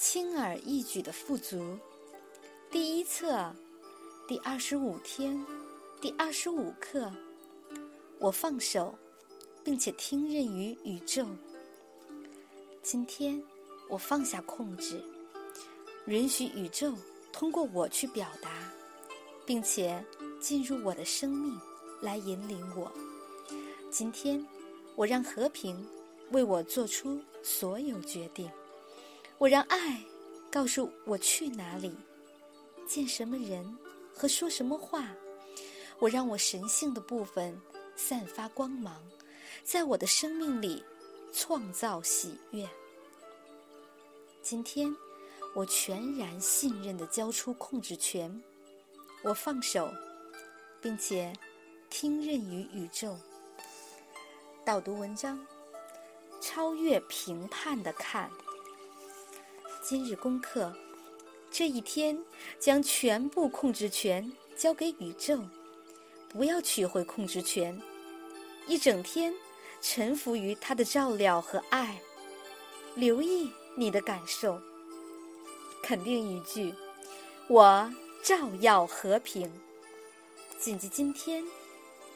[0.00, 1.78] 轻而易举的富足，
[2.70, 3.54] 第一册，
[4.26, 5.44] 第二十五天，
[6.00, 7.12] 第二十五课，
[8.18, 8.98] 我放手，
[9.62, 11.26] 并且听任于宇宙。
[12.82, 13.42] 今天，
[13.90, 14.98] 我放下控制，
[16.06, 16.94] 允许宇宙
[17.30, 18.72] 通过我去表达，
[19.44, 20.02] 并且
[20.40, 21.60] 进入我的生命
[22.00, 22.90] 来引领我。
[23.90, 24.42] 今天，
[24.96, 25.86] 我让和平
[26.30, 28.50] 为我做出所有决定。
[29.40, 29.98] 我让爱
[30.52, 31.96] 告诉我去哪里，
[32.86, 33.64] 见什么人
[34.14, 35.08] 和说什么话。
[35.98, 37.58] 我让我神性的部分
[37.96, 39.02] 散发光芒，
[39.64, 40.84] 在我的生命里
[41.32, 42.68] 创造喜悦。
[44.42, 44.94] 今天，
[45.54, 48.42] 我全然信任的交出控制权，
[49.22, 49.90] 我放手，
[50.82, 51.32] 并且
[51.88, 53.16] 听任于宇宙。
[54.66, 55.42] 导读文章：
[56.42, 58.30] 超越评判的看。
[59.82, 60.72] 今日功课：
[61.50, 62.22] 这一天
[62.58, 65.42] 将全部控制权交给宇宙，
[66.28, 67.80] 不要取回控制权。
[68.66, 69.34] 一整天
[69.80, 71.98] 臣服于他的照料和爱，
[72.94, 74.60] 留意你的感受。
[75.82, 76.74] 肯定语句：
[77.48, 77.90] 我
[78.22, 79.50] 照耀和平。
[80.58, 81.42] 谨记今天，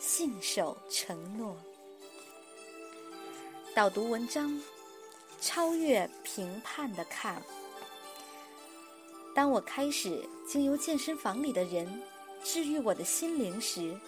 [0.00, 1.56] 信守承诺。
[3.72, 4.60] 导读文章：
[5.42, 7.42] 超越评判的看。
[9.34, 12.00] 当我开始经由健身房里的人
[12.44, 13.98] 治愈我的心灵时，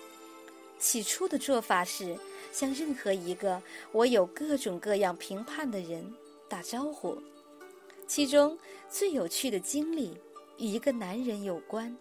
[0.79, 2.17] 起初的做法是
[2.53, 3.61] 向任何一个
[3.91, 6.15] 我有各种各样评判的人
[6.49, 7.21] 打招呼。
[8.07, 8.57] 其中
[8.89, 10.17] 最有趣的经历
[10.59, 11.97] 与一个男人有关。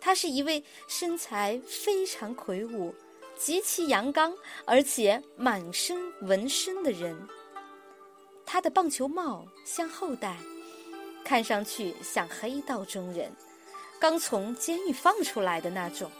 [0.00, 2.94] 他是一位身材非常魁梧、
[3.36, 4.32] 极其阳刚，
[4.64, 7.16] 而且满身纹身的人。
[8.46, 10.36] 他的棒球帽向后戴。
[11.24, 13.32] 看上去像黑道中人，
[13.98, 16.10] 刚从监狱放出来的那种，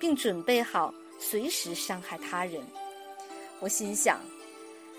[0.00, 2.62] 并准备好随时伤害他人。
[3.60, 4.18] 我心想：“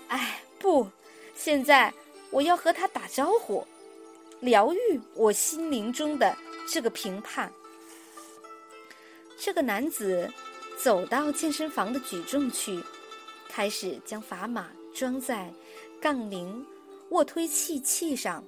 [0.06, 0.88] 哎，不，
[1.34, 1.92] 现在
[2.30, 3.66] 我要和他打招呼，
[4.38, 6.36] 疗愈我心灵中的
[6.68, 7.52] 这个评判。”
[9.36, 10.32] 这个男子
[10.80, 12.80] 走到健身房的举重区，
[13.48, 15.52] 开始将砝码装在
[16.04, 16.62] 杠铃
[17.12, 18.44] 卧推器器上。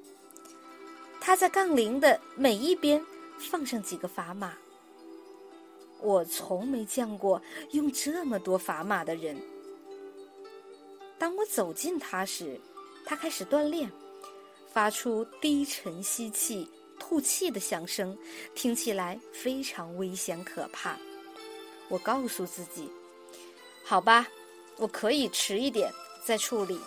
[1.19, 3.03] 他在杠铃的每一边
[3.39, 4.53] 放上几个砝码。
[6.03, 7.41] 我从没见过
[7.71, 9.41] 用这么多砝码的人。
[11.17, 12.61] 当我走近他时，
[13.06, 13.91] 他开始锻炼，
[14.71, 16.69] 发出低沉吸气、
[16.99, 18.15] 吐气的响声，
[18.55, 20.99] 听起来非常危险可怕。
[21.88, 22.91] 我告诉自己
[23.83, 24.28] ：“好吧，
[24.77, 25.91] 我可以迟一点
[26.23, 26.78] 再处理，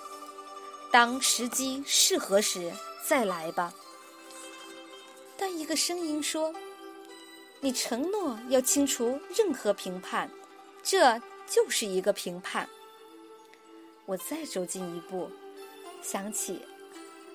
[0.91, 2.72] 当时机适合时
[3.05, 3.73] 再来吧。”
[5.38, 6.53] 但一个声音说
[7.61, 10.29] ：“你承诺要清除任何评判，
[10.83, 12.67] 这就是一个评判。”
[14.05, 15.29] 我再走近一步，
[16.01, 16.61] 想起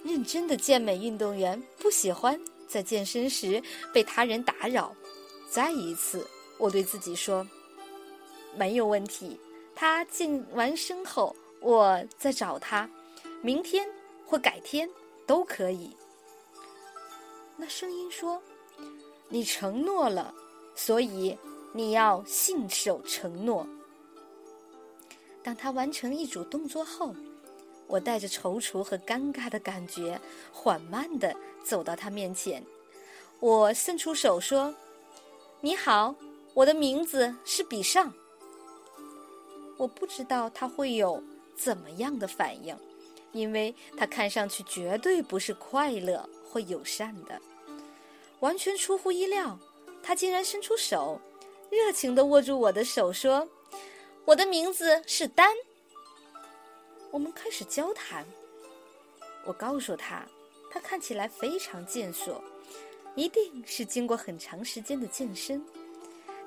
[0.03, 2.38] 认真的健美运动员不喜欢
[2.69, 4.94] 在健身时被他人打扰。
[5.48, 6.26] 再一次，
[6.59, 7.47] 我对自己说
[8.59, 9.38] ：“没有问题，
[9.75, 12.91] 他健完身后，我再找他，
[13.44, 13.87] 明天
[14.27, 14.88] 或改天
[15.27, 15.94] 都可以。”
[17.56, 18.43] 那声音说
[19.28, 20.34] ：“你承诺了，
[20.75, 21.38] 所以
[21.72, 23.66] 你要信守承诺。”
[25.44, 27.15] 当他完成一组动作后，
[27.87, 30.19] 我带着踌躇和尴尬的感觉，
[30.50, 32.65] 缓慢地走到他面前。
[33.41, 34.75] 我伸出手说
[35.60, 36.15] ：“你好，
[36.54, 38.10] 我的名字是比上。”
[39.77, 41.22] 我不知道他会有
[41.56, 42.75] 怎么样的反应，
[43.34, 46.27] 因为他看上去绝对不是快乐。
[46.55, 47.43] 或友善的，
[48.39, 49.59] 完全出乎意料，
[50.05, 51.21] 他竟然伸出手，
[51.69, 53.49] 热情的握住我的手，说
[54.25, 55.53] ：“我的名字是丹。”
[57.11, 58.25] 我们开始交谈。
[59.45, 60.25] 我告诉他，
[60.71, 62.41] 他看起来非常健硕，
[63.16, 65.60] 一定是经过很长时间的健身。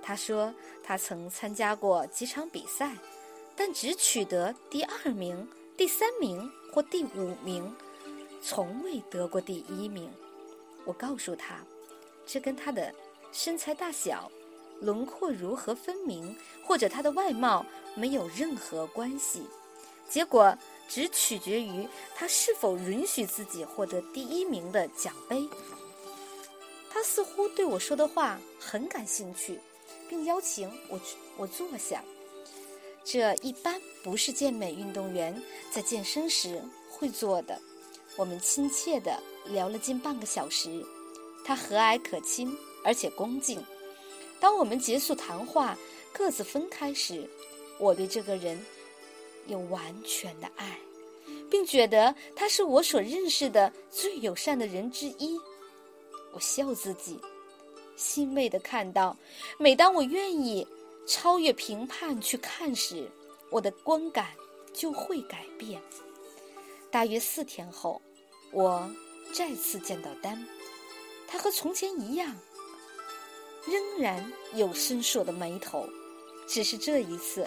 [0.02, 2.96] 他说，他曾参加过几场比赛，
[3.58, 5.46] 但只取得第二名、
[5.76, 7.76] 第三名或第五名。
[8.40, 10.08] 从未得过第一名，
[10.86, 11.66] 我告诉他，
[12.24, 12.94] 这跟他的
[13.32, 14.32] 身材大小、
[14.80, 17.66] 轮廓如何分明，或者他的外貌
[17.96, 19.42] 没有任何关系。
[20.08, 20.56] 结果
[20.88, 25.50] 只取决于他是否允许自己获得第一名的奖杯。
[26.92, 29.60] 他似乎对我说的话很感兴趣，
[30.08, 32.04] 并邀请我去我坐下。
[33.10, 37.58] 这一般不是健美运动员在健身时会做的。
[38.18, 40.86] 我们亲切地聊了近半个小时，
[41.46, 43.64] 他和蔼可亲，而且恭敬。
[44.42, 45.78] 当我们结束谈话，
[46.12, 47.26] 各自分开时，
[47.80, 48.62] 我对这个人
[49.46, 50.78] 有完全的爱，
[51.50, 55.40] 并觉得他是我所认识的最友善的人之一。
[56.34, 57.18] 我笑自己，
[57.96, 59.16] 欣慰地看到，
[59.58, 60.68] 每当我愿意
[61.08, 63.10] 超越评判去看时，
[63.50, 64.28] 我的观感
[64.74, 65.82] 就会改变。
[66.92, 68.02] 大约四天后，
[68.52, 68.90] 我
[69.32, 70.46] 再次见到丹，
[71.28, 72.36] 他和从前一样。
[73.66, 75.86] 仍然有深锁的眉头，
[76.48, 77.46] 只是这一次，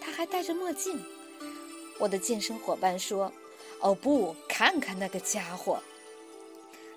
[0.00, 0.98] 他还戴着墨镜。
[1.98, 3.30] 我的健身伙伴说
[3.80, 5.78] ：“哦不，看看那个家伙。”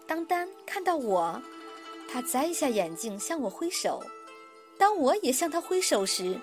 [0.07, 1.41] 当丹看到我，
[2.09, 4.01] 他摘下眼镜向我挥手。
[4.77, 6.39] 当我也向他挥手时，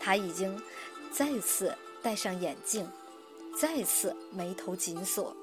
[0.00, 0.60] 他已经
[1.10, 2.88] 再次戴上眼镜，
[3.58, 5.34] 再次眉头紧锁。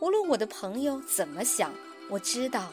[0.00, 1.72] 无论我的朋友怎么想，
[2.10, 2.72] 我知道。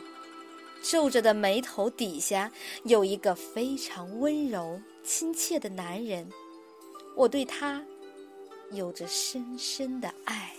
[0.84, 2.52] 皱着的眉头底下
[2.86, 6.28] 有一个非常温柔、亲切的男人，
[7.16, 7.86] 我对他
[8.72, 10.56] 有着深深的爱。